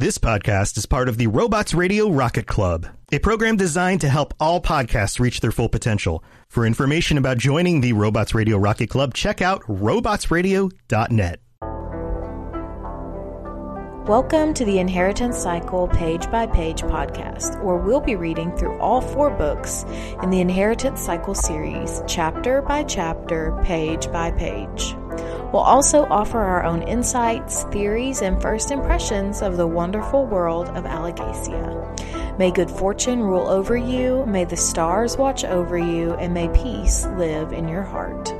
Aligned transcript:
This 0.00 0.16
podcast 0.16 0.78
is 0.78 0.86
part 0.86 1.10
of 1.10 1.18
the 1.18 1.26
Robots 1.26 1.74
Radio 1.74 2.08
Rocket 2.08 2.46
Club, 2.46 2.86
a 3.12 3.18
program 3.18 3.58
designed 3.58 4.00
to 4.00 4.08
help 4.08 4.32
all 4.40 4.58
podcasts 4.58 5.20
reach 5.20 5.40
their 5.40 5.52
full 5.52 5.68
potential. 5.68 6.24
For 6.48 6.64
information 6.64 7.18
about 7.18 7.36
joining 7.36 7.82
the 7.82 7.92
Robots 7.92 8.34
Radio 8.34 8.56
Rocket 8.56 8.88
Club, 8.88 9.12
check 9.12 9.42
out 9.42 9.60
robotsradio.net. 9.64 11.40
Welcome 14.08 14.54
to 14.54 14.64
the 14.64 14.78
Inheritance 14.78 15.36
Cycle 15.36 15.86
Page 15.88 16.30
by 16.30 16.46
Page 16.46 16.80
podcast, 16.80 17.62
where 17.62 17.76
we'll 17.76 18.00
be 18.00 18.16
reading 18.16 18.56
through 18.56 18.78
all 18.78 19.02
four 19.02 19.28
books 19.28 19.84
in 20.22 20.30
the 20.30 20.40
Inheritance 20.40 21.02
Cycle 21.02 21.34
series, 21.34 22.00
chapter 22.06 22.62
by 22.62 22.84
chapter, 22.84 23.60
page 23.64 24.10
by 24.10 24.30
page. 24.30 24.96
We'll 25.52 25.62
also 25.62 26.04
offer 26.04 26.38
our 26.38 26.64
own 26.64 26.82
insights, 26.82 27.64
theories, 27.64 28.22
and 28.22 28.40
first 28.40 28.70
impressions 28.70 29.42
of 29.42 29.56
the 29.56 29.66
wonderful 29.66 30.26
world 30.26 30.68
of 30.68 30.84
Alagaësia. 30.84 32.38
May 32.38 32.50
good 32.50 32.70
fortune 32.70 33.20
rule 33.20 33.48
over 33.48 33.76
you, 33.76 34.24
may 34.26 34.44
the 34.44 34.56
stars 34.56 35.16
watch 35.16 35.44
over 35.44 35.76
you, 35.76 36.14
and 36.14 36.32
may 36.32 36.48
peace 36.48 37.04
live 37.18 37.52
in 37.52 37.68
your 37.68 37.82
heart. 37.82 38.32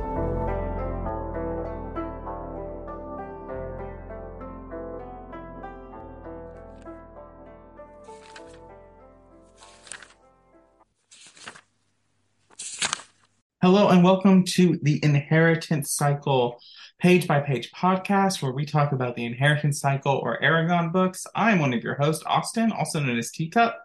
Hello 13.63 13.89
and 13.89 14.03
welcome 14.03 14.43
to 14.43 14.79
the 14.81 14.99
Inheritance 15.03 15.91
Cycle 15.91 16.59
page 16.97 17.27
by 17.27 17.41
page 17.41 17.71
podcast 17.71 18.41
where 18.41 18.51
we 18.51 18.65
talk 18.65 18.91
about 18.91 19.15
the 19.15 19.23
Inheritance 19.23 19.79
Cycle 19.79 20.15
or 20.15 20.41
Eragon 20.41 20.91
books. 20.91 21.27
I'm 21.35 21.59
one 21.59 21.71
of 21.71 21.83
your 21.83 21.93
hosts, 21.93 22.23
Austin, 22.25 22.71
also 22.71 22.99
known 22.99 23.19
as 23.19 23.29
Teacup. 23.29 23.77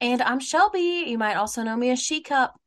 And 0.00 0.20
I'm 0.22 0.40
Shelby. 0.40 1.04
You 1.06 1.18
might 1.18 1.36
also 1.36 1.62
know 1.62 1.76
me 1.76 1.90
as 1.90 2.02
She 2.02 2.20
Cup. 2.20 2.58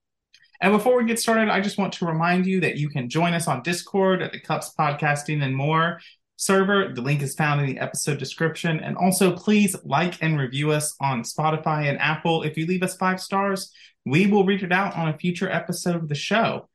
And 0.61 0.71
before 0.71 0.95
we 0.95 1.03
get 1.03 1.19
started, 1.19 1.49
I 1.49 1.59
just 1.59 1.77
want 1.77 1.91
to 1.95 2.05
remind 2.05 2.45
you 2.45 2.61
that 2.61 2.77
you 2.77 2.87
can 2.87 3.09
join 3.09 3.33
us 3.33 3.49
on 3.49 3.61
Discord 3.61 4.21
at 4.21 4.31
the 4.31 4.39
Cups 4.39 4.71
Podcasting 4.79 5.43
and 5.43 5.53
More 5.53 5.99
server. 6.37 6.91
The 6.93 7.01
link 7.01 7.21
is 7.21 7.35
found 7.35 7.61
in 7.61 7.67
the 7.67 7.79
episode 7.79 8.17
description. 8.17 8.79
And 8.79 8.97
also, 8.97 9.35
please 9.35 9.75
like 9.83 10.21
and 10.21 10.39
review 10.39 10.71
us 10.71 10.95
on 10.99 11.23
Spotify 11.23 11.89
and 11.89 11.99
Apple. 11.99 12.43
If 12.43 12.57
you 12.57 12.65
leave 12.65 12.83
us 12.83 12.97
five 12.97 13.21
stars, 13.21 13.71
we 14.05 14.27
will 14.27 14.45
read 14.45 14.63
it 14.63 14.71
out 14.71 14.95
on 14.95 15.09
a 15.09 15.17
future 15.17 15.49
episode 15.49 15.95
of 15.95 16.09
the 16.09 16.15
show. 16.15 16.69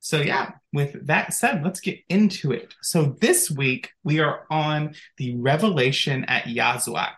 So, 0.00 0.20
yeah, 0.20 0.52
with 0.72 1.06
that 1.06 1.34
said, 1.34 1.64
let's 1.64 1.80
get 1.80 1.98
into 2.08 2.52
it. 2.52 2.74
So, 2.82 3.16
this 3.20 3.50
week 3.50 3.90
we 4.04 4.20
are 4.20 4.46
on 4.50 4.94
the 5.16 5.36
revelation 5.36 6.24
at 6.26 6.44
Yazuac. 6.44 7.14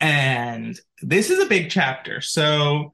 And 0.00 0.78
this 1.02 1.30
is 1.30 1.38
a 1.38 1.48
big 1.48 1.70
chapter. 1.70 2.20
So, 2.20 2.92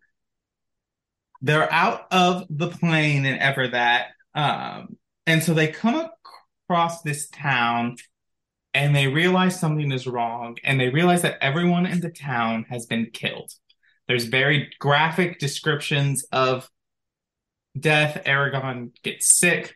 they're 1.43 1.73
out 1.73 2.07
of 2.11 2.47
the 2.51 2.69
plain 2.69 3.25
and 3.25 3.41
ever 3.41 3.69
that. 3.69 4.09
Um, 4.35 4.97
and 5.27 5.43
so 5.43 5.55
they 5.55 5.69
come 5.69 5.97
across 6.71 7.03
this 7.03 7.29
town 7.31 7.97
and 8.75 8.95
they 8.95 9.09
realize 9.09 9.59
something 9.59 9.91
is 9.91 10.07
wrong 10.07 10.57
and 10.63 10.79
they 10.79 10.89
realize 10.89 11.23
that 11.23 11.43
everyone 11.43 11.85
in 11.85 11.99
the 11.99 12.11
town 12.11 12.65
has 12.71 12.87
been 12.87 13.11
killed. 13.13 13.51
There's 14.07 14.27
very 14.27 14.71
graphic 14.79 15.41
descriptions 15.41 16.25
of 16.31 16.71
death. 17.79 18.23
Eragon 18.25 18.93
gets 19.03 19.37
sick. 19.37 19.75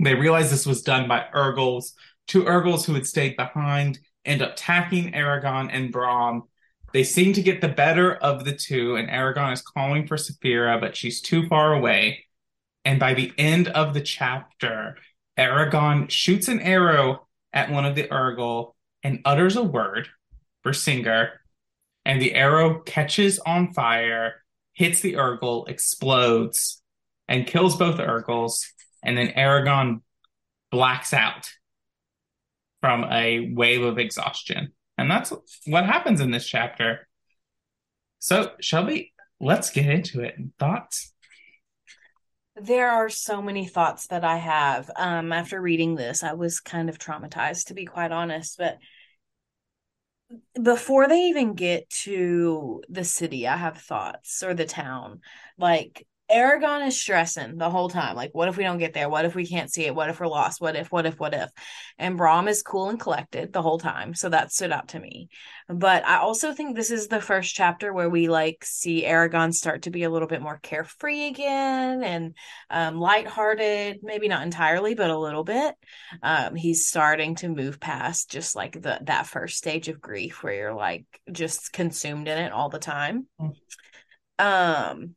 They 0.00 0.14
realize 0.14 0.52
this 0.52 0.66
was 0.66 0.82
done 0.82 1.08
by 1.08 1.26
Urgals. 1.34 1.94
Two 2.28 2.44
Urgals 2.44 2.84
who 2.86 2.94
had 2.94 3.06
stayed 3.06 3.36
behind 3.36 3.98
end 4.24 4.42
up 4.42 4.52
attacking 4.52 5.14
Eragon 5.14 5.68
and 5.72 5.90
Brom. 5.90 6.44
They 6.92 7.02
seem 7.02 7.32
to 7.32 7.42
get 7.42 7.60
the 7.60 7.68
better 7.68 8.14
of 8.14 8.44
the 8.44 8.52
two, 8.52 8.94
and 8.94 9.08
Eragon 9.08 9.52
is 9.52 9.62
calling 9.62 10.06
for 10.06 10.16
Saphira, 10.16 10.80
but 10.80 10.96
she's 10.96 11.20
too 11.20 11.48
far 11.48 11.74
away. 11.74 12.24
And 12.84 13.00
by 13.00 13.14
the 13.14 13.32
end 13.36 13.66
of 13.68 13.94
the 13.94 14.00
chapter, 14.00 14.96
Eragon 15.38 16.10
shoots 16.10 16.48
an 16.48 16.60
arrow 16.60 17.26
at 17.52 17.70
one 17.70 17.84
of 17.84 17.94
the 17.94 18.04
Urgal 18.04 18.74
and 19.02 19.20
utters 19.24 19.56
a 19.56 19.62
word 19.62 20.08
Brisingr, 20.66 21.30
and 22.04 22.20
the 22.20 22.34
arrow 22.34 22.80
catches 22.80 23.38
on 23.38 23.72
fire, 23.72 24.42
hits 24.72 25.00
the 25.00 25.14
Urgal, 25.14 25.68
explodes, 25.68 26.82
and 27.28 27.46
kills 27.46 27.76
both 27.76 27.98
Urgals. 27.98 28.66
And 29.02 29.16
then 29.16 29.28
Eragon 29.28 30.00
blacks 30.72 31.14
out 31.14 31.48
from 32.80 33.04
a 33.04 33.52
wave 33.54 33.82
of 33.82 33.98
exhaustion. 33.98 34.72
And 34.98 35.10
that's 35.10 35.32
what 35.66 35.86
happens 35.86 36.20
in 36.20 36.30
this 36.30 36.46
chapter. 36.46 37.06
So, 38.18 38.52
Shelby, 38.60 39.12
let's 39.40 39.70
get 39.70 39.86
into 39.86 40.20
it. 40.20 40.34
Thoughts? 40.58 41.12
There 42.56 42.90
are 42.90 43.10
so 43.10 43.42
many 43.42 43.66
thoughts 43.66 44.06
that 44.06 44.24
I 44.24 44.38
have. 44.38 44.90
Um, 44.96 45.32
after 45.32 45.60
reading 45.60 45.94
this, 45.94 46.22
I 46.22 46.32
was 46.32 46.58
kind 46.58 46.88
of 46.88 46.98
traumatized, 46.98 47.66
to 47.66 47.74
be 47.74 47.84
quite 47.84 48.12
honest. 48.12 48.56
But 48.56 48.78
before 50.60 51.06
they 51.06 51.26
even 51.26 51.54
get 51.54 51.88
to 52.04 52.82
the 52.88 53.04
city, 53.04 53.46
I 53.46 53.56
have 53.56 53.78
thoughts 53.78 54.42
or 54.42 54.54
the 54.54 54.64
town. 54.64 55.20
Like 55.58 56.06
Eragon 56.30 56.86
is 56.86 57.00
stressing 57.00 57.56
the 57.56 57.70
whole 57.70 57.88
time. 57.88 58.16
Like, 58.16 58.34
what 58.34 58.48
if 58.48 58.56
we 58.56 58.64
don't 58.64 58.78
get 58.78 58.94
there? 58.94 59.08
What 59.08 59.24
if 59.24 59.36
we 59.36 59.46
can't 59.46 59.72
see 59.72 59.84
it? 59.84 59.94
What 59.94 60.10
if 60.10 60.18
we're 60.18 60.26
lost? 60.26 60.60
What 60.60 60.74
if, 60.74 60.90
what 60.90 61.06
if, 61.06 61.20
what 61.20 61.34
if? 61.34 61.50
And 61.98 62.16
Brom 62.16 62.48
is 62.48 62.62
cool 62.62 62.88
and 62.88 62.98
collected 62.98 63.52
the 63.52 63.62
whole 63.62 63.78
time. 63.78 64.12
So 64.12 64.28
that 64.28 64.50
stood 64.50 64.72
out 64.72 64.88
to 64.88 64.98
me. 64.98 65.28
But 65.68 66.04
I 66.04 66.18
also 66.18 66.52
think 66.52 66.74
this 66.74 66.90
is 66.90 67.06
the 67.06 67.20
first 67.20 67.54
chapter 67.54 67.92
where 67.92 68.10
we 68.10 68.28
like 68.28 68.64
see 68.64 69.04
Eragon 69.04 69.52
start 69.52 69.82
to 69.82 69.90
be 69.90 70.02
a 70.02 70.10
little 70.10 70.26
bit 70.26 70.42
more 70.42 70.58
carefree 70.62 71.28
again 71.28 72.02
and 72.02 72.34
um, 72.70 72.98
lighthearted. 72.98 74.00
Maybe 74.02 74.26
not 74.26 74.42
entirely, 74.42 74.94
but 74.94 75.10
a 75.10 75.18
little 75.18 75.44
bit. 75.44 75.76
Um, 76.22 76.56
he's 76.56 76.88
starting 76.88 77.36
to 77.36 77.48
move 77.48 77.78
past 77.78 78.30
just 78.30 78.56
like 78.56 78.72
the 78.72 78.98
that 79.02 79.28
first 79.28 79.58
stage 79.58 79.88
of 79.88 80.00
grief 80.00 80.42
where 80.42 80.54
you're 80.54 80.74
like 80.74 81.04
just 81.30 81.72
consumed 81.72 82.26
in 82.26 82.38
it 82.38 82.52
all 82.52 82.68
the 82.68 82.78
time. 82.80 83.26
Mm. 83.40 83.54
Um 84.38 85.14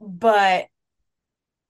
but 0.00 0.66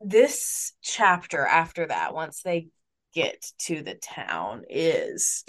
this 0.01 0.73
chapter 0.83 1.45
after 1.45 1.87
that 1.87 2.15
once 2.15 2.43
they 2.43 2.69
get 3.15 3.45
to 3.59 3.83
the 3.83 3.95
town 3.95 4.63
is 4.71 5.45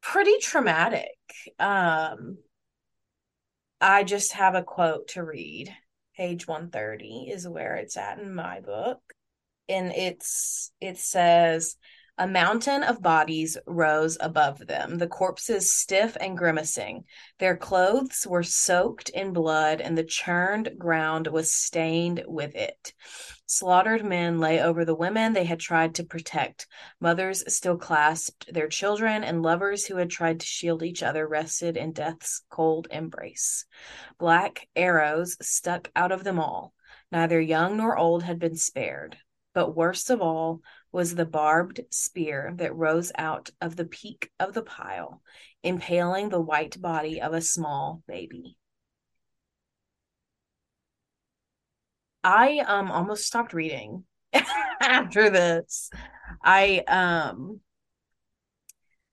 pretty 0.00 0.38
traumatic. 0.40 1.08
Um 1.58 2.38
i 3.80 4.04
just 4.04 4.32
have 4.32 4.54
a 4.54 4.62
quote 4.62 5.08
to 5.08 5.22
read. 5.22 5.74
Page 6.16 6.46
130 6.46 7.28
is 7.30 7.46
where 7.46 7.76
it's 7.76 7.96
at 7.96 8.18
in 8.18 8.34
my 8.34 8.60
book. 8.60 9.00
And 9.68 9.92
it's 9.92 10.72
it 10.80 10.98
says 10.98 11.76
a 12.18 12.26
mountain 12.26 12.82
of 12.82 13.02
bodies 13.02 13.58
rose 13.66 14.16
above 14.20 14.66
them, 14.66 14.96
the 14.98 15.06
corpses 15.06 15.72
stiff 15.72 16.16
and 16.20 16.38
grimacing. 16.38 17.04
Their 17.38 17.56
clothes 17.56 18.26
were 18.26 18.42
soaked 18.42 19.10
in 19.10 19.32
blood, 19.32 19.80
and 19.80 19.98
the 19.98 20.04
churned 20.04 20.78
ground 20.78 21.26
was 21.26 21.54
stained 21.54 22.24
with 22.26 22.54
it. 22.54 22.94
Slaughtered 23.44 24.04
men 24.04 24.40
lay 24.40 24.60
over 24.60 24.84
the 24.84 24.94
women 24.94 25.32
they 25.32 25.44
had 25.44 25.60
tried 25.60 25.94
to 25.96 26.04
protect. 26.04 26.66
Mothers 27.00 27.44
still 27.54 27.76
clasped 27.76 28.52
their 28.52 28.68
children, 28.68 29.22
and 29.22 29.42
lovers 29.42 29.84
who 29.84 29.96
had 29.96 30.10
tried 30.10 30.40
to 30.40 30.46
shield 30.46 30.82
each 30.82 31.02
other 31.02 31.28
rested 31.28 31.76
in 31.76 31.92
death's 31.92 32.42
cold 32.50 32.88
embrace. 32.90 33.66
Black 34.18 34.68
arrows 34.74 35.36
stuck 35.42 35.90
out 35.94 36.12
of 36.12 36.24
them 36.24 36.40
all. 36.40 36.72
Neither 37.12 37.40
young 37.40 37.76
nor 37.76 37.96
old 37.96 38.22
had 38.22 38.38
been 38.38 38.56
spared. 38.56 39.18
But 39.54 39.76
worst 39.76 40.10
of 40.10 40.20
all, 40.20 40.60
was 40.96 41.14
the 41.14 41.26
barbed 41.26 41.78
spear 41.90 42.54
that 42.56 42.74
rose 42.74 43.12
out 43.18 43.50
of 43.60 43.76
the 43.76 43.84
peak 43.84 44.30
of 44.40 44.54
the 44.54 44.62
pile, 44.62 45.20
impaling 45.62 46.30
the 46.30 46.40
white 46.40 46.80
body 46.80 47.20
of 47.20 47.34
a 47.34 47.40
small 47.42 48.02
baby. 48.08 48.56
I 52.24 52.60
um 52.60 52.90
almost 52.90 53.26
stopped 53.26 53.52
reading 53.52 54.04
after 54.80 55.28
this. 55.28 55.90
I 56.42 56.78
um 56.88 57.60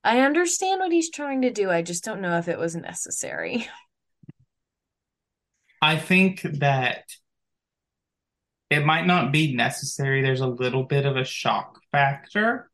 I 0.05 0.21
understand 0.21 0.79
what 0.79 0.93
he's 0.93 1.11
trying 1.11 1.41
to 1.41 1.51
do. 1.51 1.69
I 1.69 1.81
just 1.81 2.05
don't 2.05 2.21
know 2.21 2.37
if 2.37 2.47
it 2.47 2.57
was 2.57 2.77
necessary. 2.77 3.67
I 5.81 5.97
think 5.97 6.43
that 6.43 7.03
it 8.69 8.85
might 8.85 9.05
not 9.05 9.31
be 9.31 9.55
necessary. 9.55 10.21
There's 10.21 10.41
a 10.41 10.47
little 10.47 10.83
bit 10.83 11.05
of 11.05 11.17
a 11.17 11.23
shock 11.25 11.79
factor. 11.91 12.69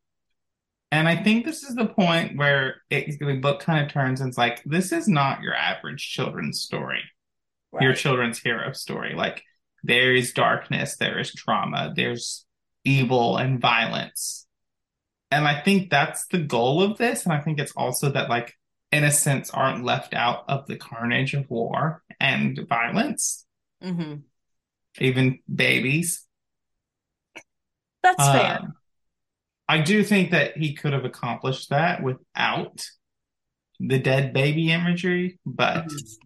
And 0.91 1.07
I 1.07 1.15
think 1.21 1.45
this 1.45 1.63
is 1.63 1.75
the 1.75 1.85
point 1.87 2.37
where 2.37 2.81
it, 2.89 3.19
the 3.19 3.37
book 3.37 3.59
kind 3.61 3.85
of 3.85 3.91
turns 3.91 4.21
and 4.21 4.29
it's 4.29 4.37
like, 4.37 4.63
this 4.65 4.91
is 4.91 5.07
not 5.07 5.41
your 5.43 5.53
average 5.53 6.09
children's 6.09 6.61
story, 6.61 7.03
right. 7.71 7.83
your 7.83 7.93
children's 7.93 8.39
hero 8.39 8.71
story. 8.73 9.13
Like, 9.15 9.43
there 9.83 10.13
is 10.13 10.33
darkness, 10.33 10.97
there 10.97 11.19
is 11.19 11.31
trauma, 11.33 11.93
there's 11.95 12.45
evil 12.83 13.37
and 13.37 13.61
violence. 13.61 14.47
and 15.31 15.47
I 15.47 15.61
think 15.61 15.89
that's 15.89 16.27
the 16.27 16.39
goal 16.39 16.81
of 16.81 16.97
this. 16.97 17.23
And 17.25 17.33
I 17.33 17.39
think 17.41 17.59
it's 17.59 17.73
also 17.75 18.11
that 18.11 18.29
like 18.29 18.53
innocents 18.91 19.51
aren't 19.51 19.83
left 19.85 20.13
out 20.13 20.43
of 20.47 20.65
the 20.67 20.75
carnage 20.77 21.33
of 21.33 21.49
war 21.49 22.03
and 22.19 22.59
violence, 22.67 23.45
hmm 23.81 24.15
even 24.97 25.39
babies. 25.53 26.25
That's 28.03 28.27
fair. 28.27 28.59
Um, 28.61 28.73
I 29.67 29.81
do 29.81 30.03
think 30.03 30.31
that 30.31 30.57
he 30.57 30.73
could 30.73 30.93
have 30.93 31.05
accomplished 31.05 31.69
that 31.69 32.01
without 32.01 32.83
the 33.79 33.99
dead 33.99 34.33
baby 34.33 34.71
imagery, 34.71 35.39
but 35.45 35.85
Mhm. 35.85 36.17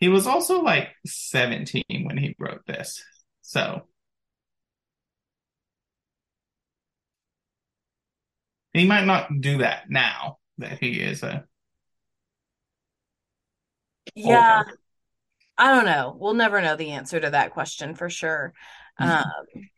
he 0.00 0.08
was 0.08 0.26
also 0.26 0.62
like 0.62 0.88
17 1.06 1.84
when 2.04 2.16
he 2.16 2.36
wrote 2.38 2.64
this. 2.66 3.02
So 3.42 3.88
he 8.72 8.86
might 8.86 9.04
not 9.06 9.28
do 9.40 9.58
that 9.58 9.90
now 9.90 10.38
that 10.58 10.78
he 10.78 11.00
is 11.00 11.22
a 11.22 11.46
Yeah, 14.14 14.62
older. 14.62 14.78
I 15.56 15.74
don't 15.74 15.84
know. 15.84 16.16
We'll 16.18 16.34
never 16.34 16.60
know 16.60 16.76
the 16.76 16.92
answer 16.92 17.20
to 17.20 17.30
that 17.30 17.52
question 17.52 17.94
for 17.94 18.10
sure. 18.10 18.52
Mhm. 19.00 19.24
Um, 19.24 19.70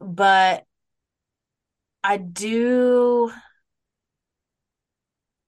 but 0.00 0.66
I 2.02 2.18
do 2.18 3.32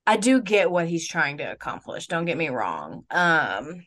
I 0.06 0.16
do 0.16 0.40
get 0.40 0.70
what 0.70 0.88
he's 0.88 1.08
trying 1.08 1.38
to 1.38 1.50
accomplish. 1.50 2.06
Don't 2.06 2.26
get 2.26 2.36
me 2.38 2.48
wrong. 2.48 3.04
Um, 3.10 3.84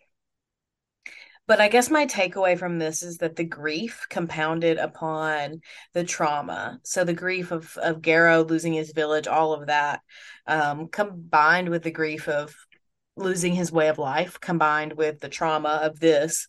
but 1.48 1.60
I 1.60 1.68
guess 1.68 1.90
my 1.90 2.06
takeaway 2.06 2.60
from 2.60 2.78
this 2.78 3.02
is 3.02 3.18
that 3.18 3.36
the 3.36 3.44
grief 3.44 4.06
compounded 4.10 4.78
upon 4.78 5.62
the 5.94 6.04
trauma. 6.04 6.80
So 6.84 7.04
the 7.04 7.14
grief 7.14 7.52
of 7.52 7.76
of 7.78 8.02
Garrow 8.02 8.44
losing 8.48 8.74
his 8.74 8.92
village, 8.92 9.28
all 9.28 9.54
of 9.54 9.68
that, 9.68 10.02
um, 10.46 10.90
combined 10.90 11.70
with 11.70 11.84
the 11.84 11.92
grief 11.92 12.28
of 12.28 12.54
losing 13.16 13.54
his 13.54 13.72
way 13.72 13.88
of 13.90 13.98
life, 13.98 14.40
combined 14.40 14.94
with 14.94 15.20
the 15.20 15.30
trauma 15.30 15.80
of 15.84 16.00
this, 16.00 16.48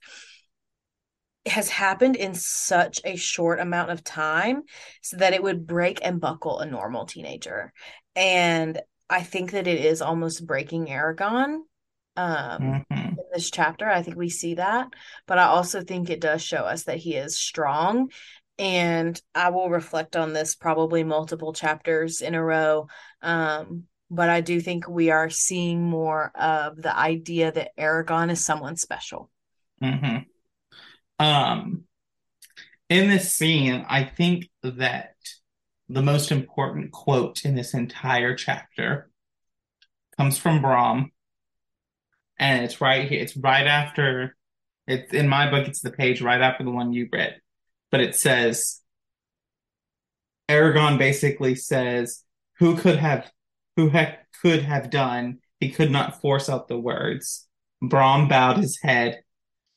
has 1.46 1.68
happened 1.68 2.16
in 2.16 2.34
such 2.34 3.00
a 3.04 3.16
short 3.16 3.60
amount 3.60 3.90
of 3.90 4.04
time 4.04 4.62
so 5.02 5.16
that 5.16 5.32
it 5.32 5.42
would 5.42 5.66
break 5.66 5.98
and 6.02 6.20
buckle 6.20 6.60
a 6.60 6.66
normal 6.66 7.06
teenager. 7.06 7.72
And 8.14 8.80
I 9.08 9.22
think 9.22 9.52
that 9.52 9.66
it 9.66 9.84
is 9.84 10.02
almost 10.02 10.46
breaking 10.46 10.86
Eragon. 10.86 11.60
Um, 12.16 12.84
Mhm. 12.90 13.10
in 13.10 13.24
this 13.32 13.50
chapter. 13.50 13.88
I 13.88 14.02
think 14.02 14.16
we 14.16 14.28
see 14.28 14.54
that, 14.54 14.88
but 15.26 15.38
I 15.38 15.44
also 15.44 15.82
think 15.82 16.10
it 16.10 16.20
does 16.20 16.42
show 16.42 16.64
us 16.64 16.84
that 16.84 16.98
he 16.98 17.14
is 17.14 17.38
strong. 17.38 18.10
And 18.58 19.20
I 19.34 19.50
will 19.50 19.70
reflect 19.70 20.16
on 20.16 20.32
this 20.32 20.54
probably 20.54 21.02
multiple 21.02 21.52
chapters 21.52 22.20
in 22.20 22.34
a 22.34 22.44
row. 22.44 22.88
Um, 23.22 23.84
but 24.10 24.28
I 24.28 24.40
do 24.40 24.60
think 24.60 24.88
we 24.88 25.10
are 25.10 25.30
seeing 25.30 25.82
more 25.82 26.32
of 26.34 26.76
the 26.76 26.96
idea 26.96 27.52
that 27.52 27.70
Eragon 27.78 28.30
is 28.30 28.44
someone 28.44 28.76
special. 28.76 29.30
Mhm. 29.82 30.26
Um, 31.18 31.84
in 32.88 33.08
this 33.08 33.34
scene, 33.34 33.86
I 33.88 34.04
think 34.04 34.50
that 34.62 35.14
the 35.88 36.02
most 36.02 36.32
important 36.32 36.92
quote 36.92 37.44
in 37.44 37.54
this 37.54 37.72
entire 37.74 38.34
chapter 38.34 39.10
comes 40.16 40.38
from 40.38 40.60
Brom, 40.60 41.12
and 42.38 42.64
it's 42.64 42.80
right 42.80 43.08
here. 43.08 43.22
It's 43.22 43.36
right 43.36 43.66
after. 43.66 44.36
It's 44.86 45.12
in 45.12 45.28
my 45.28 45.50
book. 45.50 45.68
It's 45.68 45.82
the 45.82 45.92
page 45.92 46.20
right 46.20 46.40
after 46.40 46.64
the 46.64 46.70
one 46.70 46.92
you 46.92 47.08
read, 47.12 47.40
but 47.90 48.00
it 48.00 48.16
says 48.16 48.80
Eragon 50.48 50.98
basically 50.98 51.54
says, 51.54 52.24
"Who 52.58 52.76
could 52.76 52.98
have, 52.98 53.30
who 53.76 53.90
ha- 53.90 54.16
could 54.42 54.62
have 54.62 54.90
done? 54.90 55.38
He 55.58 55.70
could 55.70 55.90
not 55.90 56.20
force 56.20 56.48
out 56.48 56.68
the 56.68 56.78
words." 56.78 57.48
Brom 57.82 58.28
bowed 58.28 58.58
his 58.58 58.78
head. 58.82 59.22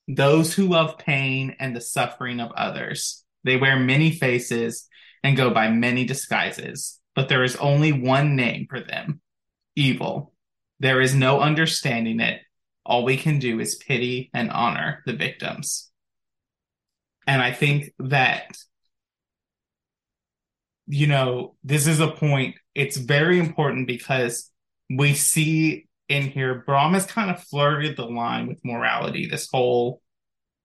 Those 0.07 0.53
who 0.53 0.67
love 0.67 0.97
pain 0.97 1.55
and 1.59 1.75
the 1.75 1.81
suffering 1.81 2.39
of 2.39 2.51
others. 2.51 3.23
They 3.43 3.55
wear 3.55 3.79
many 3.79 4.11
faces 4.11 4.87
and 5.23 5.37
go 5.37 5.49
by 5.51 5.69
many 5.69 6.05
disguises, 6.05 6.99
but 7.15 7.29
there 7.29 7.43
is 7.43 7.55
only 7.55 7.93
one 7.93 8.35
name 8.35 8.67
for 8.69 8.81
them 8.81 9.21
evil. 9.75 10.33
There 10.79 10.99
is 10.99 11.15
no 11.15 11.39
understanding 11.39 12.19
it. 12.19 12.41
All 12.85 13.05
we 13.05 13.15
can 13.15 13.39
do 13.39 13.59
is 13.61 13.75
pity 13.75 14.29
and 14.33 14.51
honor 14.51 15.01
the 15.05 15.13
victims. 15.13 15.89
And 17.25 17.41
I 17.41 17.53
think 17.53 17.93
that, 17.99 18.57
you 20.87 21.07
know, 21.07 21.55
this 21.63 21.87
is 21.87 22.01
a 22.01 22.11
point, 22.11 22.55
it's 22.75 22.97
very 22.97 23.39
important 23.39 23.87
because 23.87 24.51
we 24.89 25.13
see 25.13 25.87
in 26.09 26.29
here, 26.29 26.63
Brom 26.65 26.93
has 26.93 27.05
kind 27.05 27.31
of 27.31 27.43
flirted 27.43 27.97
the 27.97 28.05
line 28.05 28.47
with 28.47 28.63
morality 28.63 29.27
this 29.27 29.49
whole 29.51 30.01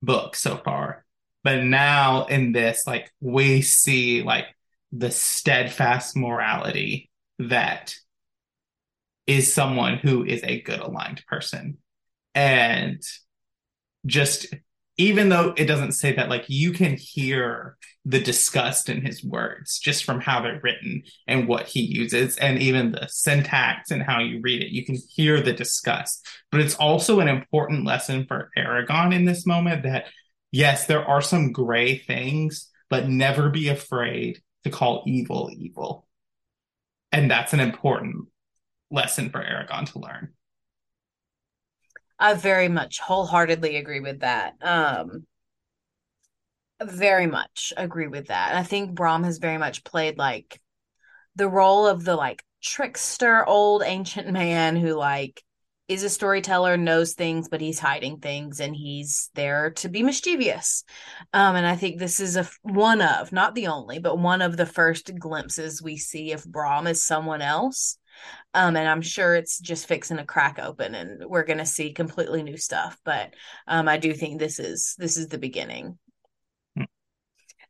book 0.03 0.37
so 0.37 0.57
far. 0.59 1.05
But 1.45 1.63
now 1.65 2.27
in 2.27 2.53
this, 2.53 2.87
like, 2.87 3.11
we 3.21 3.63
see 3.63 4.23
like 4.23 4.47
the 4.93 5.11
steadfast 5.11 6.17
morality 6.17 7.11
that 7.39 7.95
is 9.27 9.53
someone 9.53 9.99
who 9.99 10.25
is 10.25 10.43
a 10.43 10.61
good 10.63 10.81
aligned 10.81 11.25
person. 11.27 11.79
And 12.35 13.03
just 14.07 14.47
even 14.99 15.29
though 15.29 15.55
it 15.57 15.67
doesn't 15.67 15.93
say 15.93 16.13
that, 16.13 16.29
like 16.29 16.45
you 16.49 16.73
can 16.73 16.97
hear 16.97 17.77
the 18.05 18.21
disgust 18.21 18.89
in 18.89 19.01
his 19.01 19.23
words 19.25 19.79
just 19.79 20.05
from 20.05 20.21
how 20.21 20.43
they're 20.43 20.61
written 20.63 21.03
and 21.27 21.47
what 21.47 21.67
he 21.67 21.81
uses, 21.81 22.37
and 22.37 22.59
even 22.59 22.93
the 22.93 23.07
syntax 23.09 23.91
and 23.91 24.03
how 24.03 24.19
you 24.19 24.41
read 24.43 24.63
it, 24.63 24.73
you 24.73 24.85
can 24.85 24.97
hear 25.09 25.41
the 25.41 25.53
disgust. 25.53 26.27
But 26.51 26.61
it's 26.61 26.75
also 26.75 27.21
an 27.21 27.29
important 27.29 27.87
lesson 27.87 28.27
for 28.27 28.51
Eragon 28.59 29.15
in 29.15 29.25
this 29.25 29.47
moment 29.47 29.85
that 29.85 30.07
yes, 30.51 30.87
there 30.87 31.05
are 31.05 31.23
some 31.23 31.53
gray 31.53 31.99
things, 31.99 32.69
but 32.91 33.09
never 33.09 33.51
be 33.51 33.69
afraid 33.69 34.41
to 34.65 34.71
call 34.71 35.05
evil 35.07 35.51
evil. 35.57 36.07
And 37.13 37.31
that's 37.31 37.53
an 37.53 37.61
important 37.61 38.27
lesson 38.91 39.31
for 39.31 39.41
Eragon 39.41 39.91
to 39.93 39.99
learn. 40.01 40.35
I 42.19 42.35
very 42.35 42.69
much 42.69 42.99
wholeheartedly 43.01 43.77
agree 43.77 44.01
with 44.01 44.21
that. 44.21 44.55
Um, 44.61 45.27
very 46.83 47.27
much 47.27 47.73
agree 47.77 48.09
with 48.09 48.29
that. 48.29 48.55
I 48.55 48.63
think 48.63 48.95
Brom 48.95 49.25
has 49.25 49.39
very 49.39 49.59
much 49.59 49.85
played 49.85 50.19
like 50.19 50.61
the 51.37 51.49
role 51.49 51.87
of 51.87 52.05
the 52.05 52.17
like 52.17 52.45
trickster 52.63 53.47
old 53.47 53.83
ancient 53.85 54.29
man 54.31 54.77
who 54.77 54.95
like 54.95 55.43
is 55.89 56.03
a 56.03 56.11
storyteller, 56.11 56.77
knows 56.77 57.15
things, 57.15 57.49
but 57.49 57.63
he's 57.63 57.79
hiding 57.79 58.19
things 58.19 58.61
and 58.61 58.77
he's 58.77 59.31
there 59.35 59.71
to 59.71 59.89
be 59.89 60.03
mischievous. 60.03 60.85
Um, 61.33 61.57
and 61.57 61.67
I 61.67 61.77
think 61.77 61.99
this 61.99 62.21
is 62.21 62.37
a 62.37 62.47
one 62.63 63.01
of, 63.01 63.33
not 63.33 63.55
the 63.55 63.69
only, 63.69 63.99
but 63.99 64.19
one 64.19 64.43
of 64.43 64.57
the 64.57 64.67
first 64.67 65.11
glimpses 65.19 65.83
we 65.83 65.97
see 65.97 66.33
of 66.33 66.45
Brom 66.45 66.87
as 66.87 67.03
someone 67.03 67.41
else. 67.41 67.99
Um, 68.55 68.77
and 68.77 68.89
I'm 68.89 69.03
sure 69.03 69.35
it's 69.35 69.59
just 69.59 69.87
fixing 69.87 70.19
a 70.19 70.25
crack 70.25 70.59
open 70.59 70.95
and 70.95 71.25
we're 71.27 71.45
gonna 71.45 71.67
see 71.67 71.93
completely 71.93 72.43
new 72.43 72.57
stuff. 72.57 72.99
But 73.05 73.35
um, 73.67 73.89
I 73.89 73.99
do 73.99 74.15
think 74.15 74.39
this 74.39 74.59
is 74.59 74.95
this 74.99 75.17
is 75.17 75.29
the 75.29 75.39
beginning. 75.39 75.99
Hmm. 76.77 76.85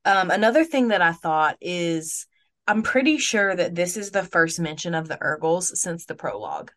Um, 0.05 0.31
another 0.31 0.64
thing 0.64 0.88
that 0.88 1.02
I 1.02 1.12
thought 1.12 1.57
is 1.61 2.26
I'm 2.67 2.83
pretty 2.83 3.19
sure 3.19 3.55
that 3.55 3.75
this 3.75 3.97
is 3.97 4.11
the 4.11 4.23
first 4.23 4.61
mention 4.61 4.95
of 4.95 5.09
the 5.09 5.19
Urgals 5.21 5.81
since 5.81 6.05
the 6.05 6.14
prologue. 6.14 6.71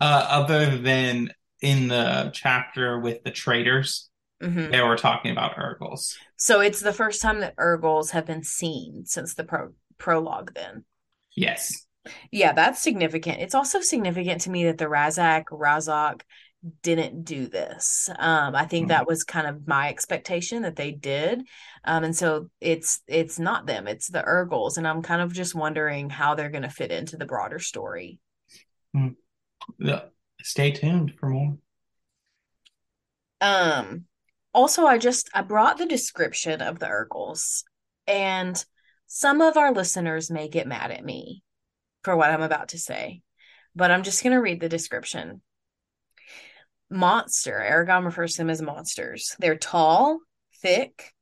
Uh, 0.00 0.26
other 0.28 0.76
than 0.76 1.32
in 1.62 1.88
the 1.88 2.30
chapter 2.34 2.98
with 2.98 3.22
the 3.22 3.30
traders, 3.30 4.10
Mhm. 4.42 4.72
they 4.72 4.82
were 4.82 4.96
talking 4.96 5.30
about 5.30 5.56
Urgals. 5.56 6.16
So 6.36 6.60
it's 6.60 6.80
the 6.80 6.92
first 6.92 7.22
time 7.22 7.40
that 7.40 7.54
Urgals 7.56 8.10
have 8.10 8.26
been 8.26 8.42
seen 8.42 9.06
since 9.06 9.34
the 9.34 9.44
pro- 9.44 9.72
prologue. 9.96 10.52
Then, 10.54 10.84
Yes. 11.36 11.86
Yeah, 12.30 12.52
that's 12.52 12.82
significant. 12.82 13.40
It's 13.40 13.54
also 13.54 13.80
significant 13.80 14.42
to 14.42 14.50
me 14.50 14.64
that 14.64 14.78
the 14.78 14.86
Ra'zac 14.86 15.44
Ra'zac 15.46 16.22
didn't 16.82 17.24
do 17.24 17.46
this. 17.46 18.08
Um, 18.18 18.54
I 18.54 18.64
think 18.64 18.86
Mhm. 18.86 18.88
that 18.88 19.06
was 19.06 19.22
kind 19.24 19.46
of 19.46 19.66
my 19.66 19.88
expectation 19.88 20.62
that 20.62 20.76
they 20.76 20.92
did. 20.92 21.46
Um, 21.84 22.04
and 22.04 22.16
so 22.16 22.50
it's 22.60 23.00
it's 23.06 23.38
not 23.38 23.66
them, 23.66 23.86
it's 23.86 24.08
the 24.08 24.22
Urgals, 24.22 24.78
and 24.78 24.88
I'm 24.88 25.02
kind 25.02 25.20
of 25.20 25.32
just 25.32 25.54
wondering 25.54 26.08
how 26.10 26.34
they're 26.34 26.50
going 26.50 26.62
to 26.62 26.70
fit 26.70 26.90
into 26.90 27.16
the 27.16 27.26
broader 27.26 27.58
story. 27.58 28.18
Yeah. 29.78 30.04
Stay 30.42 30.70
tuned 30.72 31.14
for 31.18 31.28
more. 31.28 31.58
Um, 33.40 34.06
also, 34.52 34.86
I 34.86 34.98
just 34.98 35.28
I 35.34 35.42
brought 35.42 35.78
the 35.78 35.86
description 35.86 36.62
of 36.62 36.78
the 36.78 36.86
Urgals, 36.86 37.64
and 38.06 38.62
some 39.06 39.40
of 39.42 39.56
our 39.56 39.72
listeners 39.72 40.30
may 40.30 40.48
get 40.48 40.66
mad 40.66 40.90
at 40.90 41.04
me 41.04 41.42
for 42.04 42.16
what 42.16 42.30
I'm 42.30 42.42
about 42.42 42.68
to 42.68 42.78
say, 42.78 43.22
but 43.74 43.90
I'm 43.90 44.02
just 44.04 44.22
going 44.22 44.34
to 44.34 44.40
read 44.40 44.60
the 44.60 44.68
description. 44.68 45.40
Monster. 46.90 47.58
Eragon 47.58 48.04
refers 48.04 48.32
to 48.32 48.38
them 48.38 48.50
as 48.50 48.62
monsters. 48.62 49.34
They're 49.40 49.56
tall, 49.56 50.20
thick, 50.62 51.12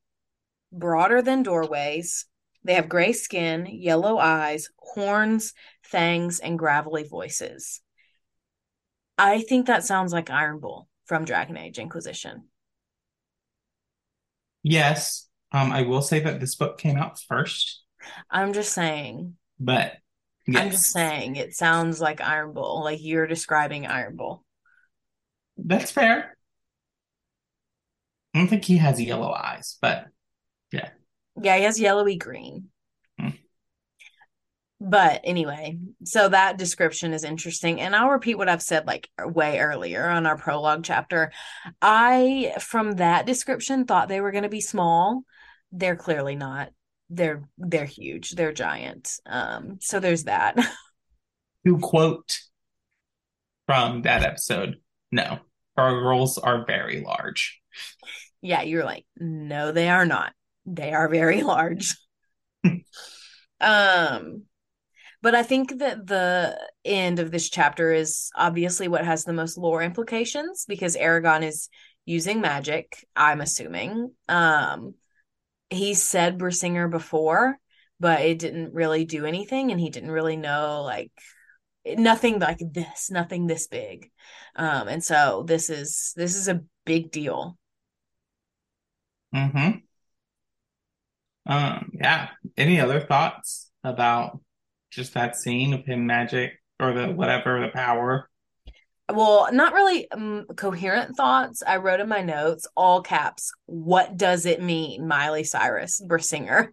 broader 0.73 1.23
than 1.23 1.43
doorways, 1.43 2.27
They 2.65 2.75
have 2.75 2.89
gray 2.89 3.12
skin, 3.12 3.67
yellow 3.67 4.19
eyes, 4.19 4.69
horns, 4.79 5.55
fangs, 5.83 6.39
and 6.41 6.59
gravelly 6.59 7.05
voices. 7.05 7.81
I 9.19 9.43
think 9.43 9.67
that 9.67 9.85
sounds 9.85 10.12
like 10.12 10.31
Iron 10.31 10.59
Bull 10.61 10.89
from 11.07 11.25
Dragon 11.25 11.57
Age 11.57 11.79
Inquisition. 11.79 12.49
Yes. 14.62 15.29
Um, 15.53 15.73
I 15.73 15.83
will 15.83 16.03
say 16.03 16.21
that 16.21 16.41
this 16.41 16.55
book 16.55 16.79
came 16.79 16.97
out 16.97 17.21
first, 17.21 17.83
I'm 18.31 18.53
just 18.53 18.73
saying. 18.73 19.37
but 19.61 19.93
I'm 20.49 20.71
just 20.71 20.93
saying. 20.93 21.37
It 21.37 21.55
sounds 21.55 22.01
like 22.01 22.21
Iron 22.21 22.53
Bull, 22.53 22.83
like 22.83 22.99
you're 23.03 23.27
describing 23.27 23.87
Iron 23.87 24.17
Bull. 24.17 24.45
that's 25.57 25.91
fair. 25.91 26.37
I 28.35 28.39
don't 28.39 28.49
think 28.49 28.65
he 28.65 28.79
has 28.79 29.01
yellow 29.01 29.31
eyes, 29.31 29.77
but 29.81 30.07
Yeah, 30.73 30.89
Yeah, 31.41 31.57
he 31.59 31.65
has 31.65 31.79
yellowy 31.79 32.17
green. 32.17 32.69
Hmm. 33.21 33.29
But 34.81 35.21
anyway, 35.23 35.79
so 36.05 36.29
that 36.29 36.59
description 36.59 37.13
is 37.13 37.23
interesting. 37.25 37.81
And 37.81 37.95
I'll 37.95 38.09
repeat 38.09 38.37
what 38.37 38.49
I've 38.49 38.63
said 38.63 38.87
like 38.87 39.09
way 39.23 39.61
earlier 39.61 40.09
on 40.09 40.27
our 40.27 40.37
prologue 40.37 40.83
chapter. 40.83 41.31
I, 41.81 42.55
from 42.59 42.93
that 42.93 43.27
description, 43.27 43.85
thought 43.85 44.09
they 44.09 44.21
were 44.21 44.33
going 44.33 44.43
to 44.43 44.49
be 44.49 44.61
small. 44.61 45.23
They're 45.71 45.95
clearly 45.95 46.35
not. 46.35 46.71
They're 47.14 47.49
they're 47.59 47.85
huge. 47.85 48.31
They're 48.31 48.52
giant. 48.52 49.12
Um, 49.26 49.78
so 49.81 50.00
there's 50.00 50.25
that. 50.25 50.57
to 51.66 51.78
quote 51.78 52.38
from 53.66 54.02
that 54.02 54.23
episode, 54.23 54.76
no, 55.11 55.38
Urgals 55.78 56.38
are 56.42 56.64
very 56.66 57.00
large. 57.02 57.61
yeah, 58.40 58.62
you're 58.62 58.85
like, 58.85 59.04
no, 59.16 59.73
they 59.73 59.88
are 59.88 60.07
not. 60.07 60.33
They 60.66 60.92
are 60.92 61.09
very 61.09 61.42
large. 61.54 61.95
um, 63.61 64.45
but 65.21 65.35
I 65.35 65.42
think 65.42 65.78
that 65.78 66.07
the 66.07 66.59
end 66.85 67.19
of 67.21 67.31
this 67.31 67.49
chapter 67.49 67.92
is 67.92 68.31
obviously 68.35 68.88
what 68.88 69.04
has 69.04 69.25
the 69.25 69.33
most 69.33 69.57
lore 69.57 69.83
implications 69.83 70.64
because 70.66 70.97
Eragon 70.97 71.42
is 71.45 71.69
using 72.04 72.40
magic, 72.40 73.07
I'm 73.14 73.40
assuming. 73.40 74.12
Um, 74.28 74.95
he 75.73 75.95
said 75.95 76.38
Brisingr 76.38 76.91
before, 76.91 77.59
but 78.00 78.21
it 78.21 78.38
didn't 78.38 78.75
really 78.75 79.05
do 79.05 79.26
anything, 79.26 79.71
and 79.71 79.81
he 79.81 79.91
didn't 79.91 80.11
really 80.11 80.37
know 80.37 80.83
like 80.83 81.12
nothing 81.87 82.38
like 82.38 82.61
this, 82.61 83.11
nothing 83.11 83.47
this 83.47 83.67
big. 83.67 84.11
Um, 84.57 84.88
and 84.88 85.02
so 85.02 85.45
this 85.47 85.71
is 85.71 86.12
this 86.17 86.37
is 86.37 86.49
a 86.49 86.62
big 86.85 87.11
deal. 87.11 87.57
Mm-hmm. 89.35 89.79
Um, 91.47 91.91
yeah. 91.95 92.29
Any 92.57 92.81
other 92.81 93.00
thoughts 93.00 93.71
about 93.83 94.41
just 94.91 95.14
that 95.14 95.37
scene 95.37 95.73
of 95.73 95.85
him 95.85 96.07
magic 96.07 96.52
or 96.79 96.93
the 96.93 97.09
whatever 97.09 97.61
the 97.61 97.69
power? 97.69 98.29
Well, 99.12 99.52
not 99.52 99.75
really 99.75 100.11
um, 100.11 100.47
coherent 100.57 101.16
thoughts. 101.16 101.62
I 101.66 101.76
wrote 101.76 102.00
in 102.00 102.09
my 102.09 102.23
notes, 102.23 102.66
all 102.76 103.02
caps, 103.02 103.52
what 103.66 104.16
does 104.16 104.47
it 104.47 104.62
mean, 104.62 105.07
Miley 105.07 105.45
Cyrus, 105.45 106.00
Brisingr? 106.00 106.69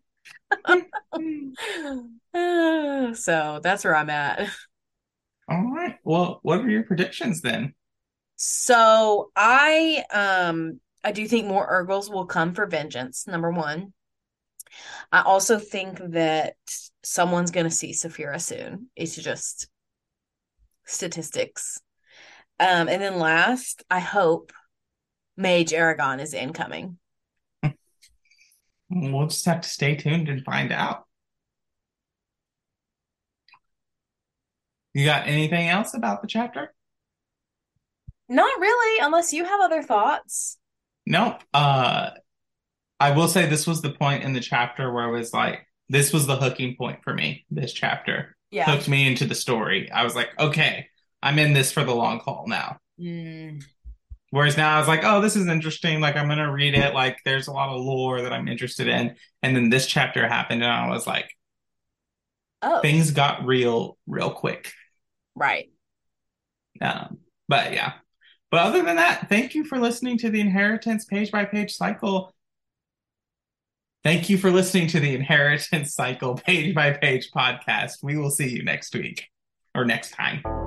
so 3.15 3.59
that's 3.61 3.83
where 3.83 3.95
I'm 3.95 4.09
at. 4.09 4.49
All 5.49 5.71
right. 5.73 5.95
Well, 6.03 6.39
what 6.43 6.59
are 6.59 6.69
your 6.69 6.83
predictions 6.83 7.41
then? 7.41 7.73
So 8.35 9.31
I 9.35 10.03
um 10.13 10.79
I 11.03 11.11
do 11.11 11.27
think 11.27 11.47
more 11.47 11.67
Urgals 11.67 12.09
will 12.09 12.25
come 12.25 12.53
for 12.53 12.67
vengeance, 12.67 13.27
number 13.27 13.51
one. 13.51 13.93
I 15.11 15.21
also 15.21 15.57
think 15.57 15.99
that 16.09 16.55
someone's 17.03 17.51
gonna 17.51 17.71
see 17.71 17.91
Saphira 17.91 18.39
soon. 18.39 18.87
It's 18.95 19.15
just 19.15 19.67
statistics. 20.85 21.81
Um, 22.59 22.89
and 22.89 23.01
then 23.01 23.17
last, 23.19 23.83
I 23.89 23.99
hope 23.99 24.51
Mage 25.37 25.71
Eragon 25.71 26.19
is 26.19 26.33
incoming. 26.33 26.97
We'll 28.89 29.27
just 29.27 29.45
have 29.45 29.61
to 29.61 29.69
stay 29.69 29.95
tuned 29.95 30.29
and 30.29 30.43
find 30.43 30.71
out. 30.71 31.05
You 34.93 35.05
got 35.05 35.27
anything 35.27 35.69
else 35.69 35.93
about 35.93 36.21
the 36.21 36.27
chapter? 36.27 36.73
Not 38.27 38.59
really, 38.59 38.99
unless 39.05 39.31
you 39.31 39.45
have 39.45 39.61
other 39.61 39.83
thoughts. 39.83 40.57
Nope. 41.05 41.41
Uh, 41.53 42.11
I 42.99 43.11
will 43.11 43.27
say 43.27 43.45
this 43.45 43.67
was 43.67 43.81
the 43.81 43.91
point 43.91 44.23
in 44.23 44.33
the 44.33 44.39
chapter 44.39 44.91
where 44.91 45.03
I 45.03 45.11
was 45.11 45.33
like, 45.33 45.65
this 45.87 46.11
was 46.11 46.27
the 46.27 46.35
hooking 46.35 46.75
point 46.75 47.03
for 47.03 47.13
me. 47.13 47.45
This 47.49 47.73
chapter 47.73 48.35
Yeah. 48.51 48.65
hooked 48.65 48.87
me 48.89 49.07
into 49.07 49.25
the 49.25 49.35
story. 49.35 49.91
I 49.91 50.03
was 50.03 50.15
like, 50.15 50.29
okay, 50.39 50.87
I'm 51.21 51.39
in 51.39 51.53
this 51.53 51.71
for 51.71 51.83
the 51.83 51.93
long 51.95 52.19
haul 52.19 52.45
now. 52.47 52.77
Mm, 52.99 53.63
Whereas 54.31 54.57
now 54.57 54.75
I 54.75 54.79
was 54.79 54.87
like, 54.87 55.01
oh, 55.03 55.21
this 55.21 55.35
is 55.35 55.47
interesting. 55.47 56.01
Like, 56.01 56.15
I'm 56.15 56.27
going 56.27 56.37
to 56.37 56.51
read 56.51 56.75
it. 56.75 56.93
Like, 56.93 57.17
there's 57.25 57.47
a 57.47 57.51
lot 57.51 57.69
of 57.69 57.81
lore 57.81 58.21
that 58.21 58.31
I'm 58.31 58.47
interested 58.47 58.87
in. 58.87 59.15
And 59.41 59.55
then 59.55 59.69
this 59.69 59.87
chapter 59.87 60.27
happened, 60.27 60.63
and 60.63 60.71
I 60.71 60.87
was 60.89 61.07
like, 61.07 61.35
oh, 62.61 62.79
things 62.81 63.11
got 63.11 63.45
real, 63.45 63.97
real 64.05 64.29
quick. 64.31 64.71
right. 65.35 65.69
Um, 66.81 67.17
but 67.47 67.73
yeah. 67.73 67.93
But 68.51 68.61
other 68.61 68.83
than 68.83 68.95
that, 68.97 69.27
thank 69.29 69.53
you 69.55 69.63
for 69.63 69.79
listening 69.79 70.17
to 70.19 70.29
the 70.29 70.39
Inheritance 70.39 71.05
page 71.05 71.31
by 71.31 71.45
page 71.45 71.73
cycle. 71.73 72.33
Thank 74.03 74.29
you 74.29 74.37
for 74.37 74.49
listening 74.49 74.87
to 74.89 74.99
the 74.99 75.13
Inheritance 75.13 75.93
Cycle 75.93 76.35
page 76.35 76.73
by 76.73 76.91
page 76.93 77.31
podcast. 77.35 77.97
We 78.01 78.17
will 78.17 78.31
see 78.31 78.47
you 78.49 78.63
next 78.63 78.95
week 78.95 79.27
or 79.75 79.83
next 79.85 80.11
time. 80.11 80.58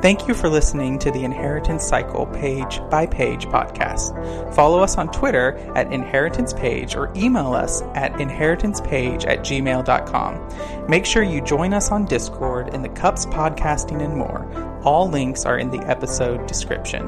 Thank 0.00 0.28
you 0.28 0.34
for 0.34 0.48
listening 0.48 1.00
to 1.00 1.10
the 1.10 1.24
Inheritance 1.24 1.84
Cycle 1.84 2.26
page 2.26 2.80
by 2.88 3.04
page 3.04 3.46
podcast. 3.46 4.54
Follow 4.54 4.80
us 4.80 4.96
on 4.96 5.10
Twitter 5.10 5.56
at 5.74 5.92
Inheritance 5.92 6.52
Page 6.52 6.94
or 6.94 7.12
email 7.16 7.52
us 7.52 7.82
at 7.96 8.12
inheritancepage 8.12 9.26
at 9.26 9.40
gmail.com. 9.40 10.86
Make 10.88 11.04
sure 11.04 11.24
you 11.24 11.40
join 11.40 11.74
us 11.74 11.90
on 11.90 12.04
Discord 12.04 12.72
in 12.72 12.82
the 12.82 12.88
Cups 12.90 13.26
Podcasting 13.26 14.00
and 14.00 14.16
more. 14.16 14.48
All 14.84 15.10
links 15.10 15.44
are 15.44 15.58
in 15.58 15.70
the 15.70 15.84
episode 15.88 16.46
description. 16.46 17.06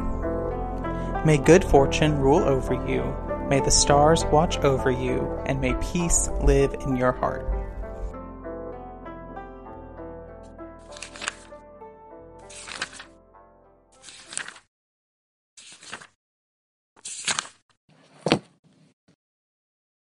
May 1.25 1.38
good 1.38 1.64
fortune 1.64 2.18
rule 2.18 2.42
over 2.42 2.75
you, 2.88 3.04
may 3.49 3.61
the 3.61 3.70
stars 3.70 4.25
watch 4.32 4.59
over 4.59 4.90
you, 4.90 5.40
and 5.47 5.61
may 5.61 5.75
peace 5.75 6.28
live 6.42 6.75
in 6.75 6.97
your 6.97 7.12
heart. 7.12 7.60